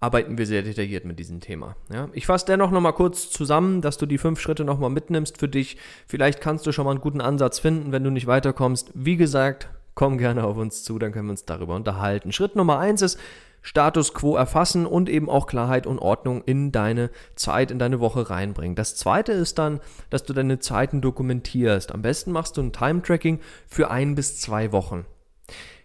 arbeiten 0.00 0.36
wir 0.36 0.46
sehr 0.46 0.62
detailliert 0.62 1.04
mit 1.04 1.18
diesem 1.18 1.40
Thema. 1.40 1.76
Ja, 1.92 2.08
ich 2.12 2.26
fasse 2.26 2.46
dennoch 2.46 2.72
nochmal 2.72 2.94
kurz 2.94 3.30
zusammen, 3.30 3.82
dass 3.82 3.98
du 3.98 4.06
die 4.06 4.18
fünf 4.18 4.40
Schritte 4.40 4.64
nochmal 4.64 4.90
mitnimmst 4.90 5.38
für 5.38 5.48
dich. 5.48 5.76
Vielleicht 6.08 6.40
kannst 6.40 6.66
du 6.66 6.72
schon 6.72 6.86
mal 6.86 6.90
einen 6.90 7.00
guten 7.00 7.20
Ansatz 7.20 7.60
finden, 7.60 7.92
wenn 7.92 8.02
du 8.02 8.10
nicht 8.10 8.26
weiterkommst. 8.26 8.90
Wie 8.94 9.16
gesagt, 9.16 9.68
komm 9.94 10.18
gerne 10.18 10.44
auf 10.44 10.56
uns 10.56 10.84
zu, 10.84 10.98
dann 10.98 11.12
können 11.12 11.26
wir 11.26 11.32
uns 11.32 11.44
darüber 11.44 11.74
unterhalten. 11.74 12.32
Schritt 12.32 12.56
Nummer 12.56 12.78
eins 12.78 13.02
ist, 13.02 13.18
Status 13.62 14.12
quo 14.12 14.34
erfassen 14.36 14.86
und 14.86 15.08
eben 15.08 15.30
auch 15.30 15.46
Klarheit 15.46 15.86
und 15.86 16.00
Ordnung 16.00 16.42
in 16.44 16.72
deine 16.72 17.10
Zeit, 17.36 17.70
in 17.70 17.78
deine 17.78 18.00
Woche 18.00 18.28
reinbringen. 18.28 18.74
Das 18.74 18.96
zweite 18.96 19.32
ist 19.32 19.58
dann, 19.58 19.80
dass 20.10 20.24
du 20.24 20.32
deine 20.32 20.58
Zeiten 20.58 21.00
dokumentierst. 21.00 21.92
Am 21.92 22.02
besten 22.02 22.32
machst 22.32 22.56
du 22.56 22.62
ein 22.62 22.72
Time-Tracking 22.72 23.38
für 23.68 23.90
ein 23.90 24.16
bis 24.16 24.40
zwei 24.40 24.72
Wochen. 24.72 25.06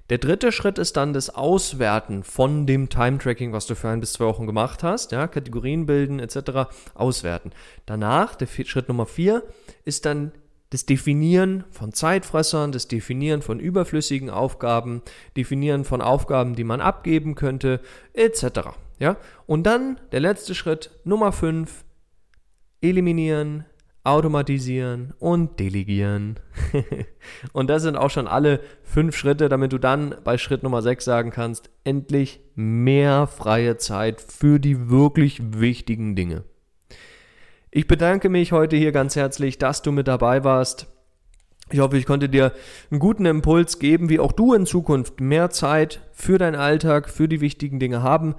Der 0.10 0.18
dritte 0.18 0.54
Schritt 0.54 0.78
ist 0.80 0.96
dann 0.96 1.12
das 1.12 1.30
Auswerten 1.30 2.24
von 2.24 2.66
dem 2.66 2.88
Time-Tracking, 2.90 3.52
was 3.52 3.68
du 3.68 3.76
für 3.76 3.90
ein 3.90 4.00
bis 4.00 4.14
zwei 4.14 4.26
Wochen 4.26 4.48
gemacht 4.48 4.82
hast, 4.82 5.12
ja, 5.12 5.28
Kategorien 5.28 5.86
bilden 5.86 6.20
etc. 6.20 6.72
auswerten. 6.96 7.52
Danach, 7.86 8.36
der 8.36 8.48
Schritt 8.48 8.88
Nummer 8.88 9.06
vier, 9.06 9.44
ist 9.84 10.06
dann 10.06 10.32
das 10.70 10.86
Definieren 10.86 11.64
von 11.72 11.94
Zeitfressern, 11.94 12.72
das 12.72 12.88
Definieren 12.88 13.42
von 13.42 13.60
überflüssigen 13.60 14.30
Aufgaben, 14.30 15.02
Definieren 15.36 15.86
von 15.86 16.02
Aufgaben, 16.02 16.56
die 16.56 16.64
man 16.64 16.82
abgeben 16.82 17.36
könnte, 17.36 17.80
etc. 18.14 18.72
Ja? 19.00 19.18
Und 19.46 19.64
dann 19.64 20.00
der 20.12 20.20
letzte 20.20 20.56
Schritt, 20.56 20.92
Nummer 21.04 21.32
5, 21.32 21.86
eliminieren, 22.82 23.66
automatisieren 24.04 25.14
und 25.20 25.60
delegieren. 25.60 26.40
und 27.54 27.70
das 27.70 27.84
sind 27.84 27.98
auch 27.98 28.10
schon 28.10 28.28
alle 28.28 28.62
fünf 28.84 29.18
Schritte, 29.18 29.50
damit 29.50 29.74
du 29.74 29.78
dann 29.78 30.16
bei 30.24 30.38
Schritt 30.38 30.64
Nummer 30.64 30.82
6 30.82 31.04
sagen 31.04 31.32
kannst, 31.32 31.70
endlich 31.84 32.40
mehr 32.56 33.28
freie 33.28 33.78
Zeit 33.78 34.22
für 34.22 34.60
die 34.60 34.90
wirklich 34.90 35.42
wichtigen 35.44 36.16
Dinge. 36.16 36.44
Ich 37.78 37.86
bedanke 37.86 38.30
mich 38.30 38.54
heute 38.54 38.76
hier 38.76 38.92
ganz 38.92 39.16
herzlich, 39.16 39.60
dass 39.60 39.84
du 39.84 39.92
mit 39.92 40.08
dabei 40.08 40.44
warst. 40.44 40.88
Ich 41.70 41.78
hoffe, 41.78 41.96
ich 42.00 42.08
konnte 42.08 42.28
dir 42.28 42.52
einen 42.90 43.00
guten 43.00 43.28
Impuls 43.28 43.78
geben, 43.78 44.10
wie 44.10 44.20
auch 44.20 44.32
du 44.32 44.56
in 44.56 44.66
Zukunft 44.66 45.22
mehr 45.22 45.52
Zeit 45.52 46.02
für 46.12 46.40
deinen 46.40 46.56
Alltag, 46.56 47.08
für 47.08 47.28
die 47.28 47.40
wichtigen 47.40 47.80
Dinge 47.80 48.02
haben 48.02 48.34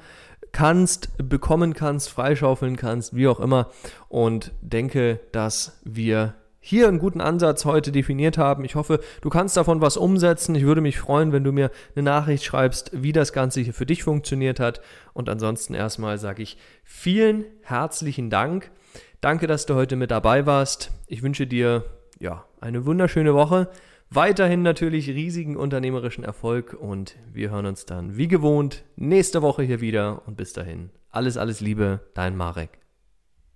kannst, 0.50 1.10
bekommen 1.18 1.72
kannst, 1.72 2.10
freischaufeln 2.10 2.74
kannst, 2.74 3.14
wie 3.14 3.28
auch 3.28 3.38
immer. 3.38 3.70
Und 4.08 4.50
denke, 4.60 5.20
dass 5.30 5.80
wir 5.84 6.34
hier 6.58 6.88
einen 6.88 6.98
guten 6.98 7.20
Ansatz 7.20 7.64
heute 7.64 7.92
definiert 7.92 8.38
haben. 8.38 8.64
Ich 8.64 8.74
hoffe, 8.74 8.98
du 9.20 9.30
kannst 9.30 9.56
davon 9.56 9.80
was 9.80 9.96
umsetzen. 9.96 10.56
Ich 10.56 10.64
würde 10.64 10.80
mich 10.80 10.98
freuen, 10.98 11.30
wenn 11.30 11.44
du 11.44 11.52
mir 11.52 11.70
eine 11.94 12.02
Nachricht 12.02 12.42
schreibst, 12.42 12.90
wie 12.92 13.12
das 13.12 13.32
Ganze 13.32 13.60
hier 13.60 13.72
für 13.72 13.86
dich 13.86 14.02
funktioniert 14.02 14.58
hat. 14.58 14.80
Und 15.12 15.28
ansonsten 15.28 15.74
erstmal 15.74 16.18
sage 16.18 16.42
ich 16.42 16.56
vielen 16.82 17.44
herzlichen 17.62 18.30
Dank 18.30 18.72
Danke, 19.20 19.46
dass 19.46 19.66
du 19.66 19.74
heute 19.74 19.96
mit 19.96 20.10
dabei 20.10 20.46
warst. 20.46 20.92
Ich 21.06 21.22
wünsche 21.22 21.46
dir 21.46 21.84
ja 22.18 22.44
eine 22.60 22.86
wunderschöne 22.86 23.34
Woche. 23.34 23.68
Weiterhin 24.10 24.62
natürlich 24.62 25.08
riesigen 25.08 25.56
unternehmerischen 25.56 26.24
Erfolg 26.24 26.72
und 26.72 27.16
wir 27.32 27.50
hören 27.50 27.66
uns 27.66 27.84
dann 27.84 28.16
wie 28.16 28.28
gewohnt 28.28 28.84
nächste 28.96 29.42
Woche 29.42 29.62
hier 29.62 29.80
wieder 29.82 30.22
und 30.26 30.36
bis 30.36 30.54
dahin 30.54 30.90
alles, 31.10 31.36
alles 31.36 31.60
Liebe, 31.60 32.00
dein 32.14 32.36
Marek. 32.36 32.78